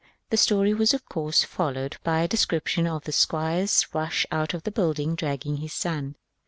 [0.31, 4.63] The story was of course followed by a description of the squire's rush out of
[4.63, 6.15] the building, dragging his son.